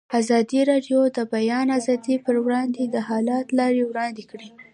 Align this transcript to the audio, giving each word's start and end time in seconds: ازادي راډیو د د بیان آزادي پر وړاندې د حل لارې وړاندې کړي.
ازادي 0.19 0.61
راډیو 0.71 0.99
د 1.09 1.11
د 1.17 1.19
بیان 1.33 1.67
آزادي 1.77 2.15
پر 2.25 2.35
وړاندې 2.45 2.83
د 2.87 2.95
حل 3.07 3.29
لارې 3.57 3.83
وړاندې 3.89 4.23
کړي. 4.31 4.49